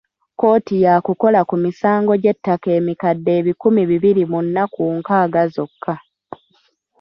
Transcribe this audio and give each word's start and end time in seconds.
Kkooti 0.31 0.75
yaakukola 0.85 1.39
ku 1.49 1.55
misango 1.65 2.11
gy’ettaka 2.21 2.67
emikadde 2.79 3.31
ebikumi 3.39 3.81
bibiri 3.89 4.23
mu 4.31 4.39
nnaku 4.45 4.81
nkaaga 4.97 5.41
zokka. 5.53 5.93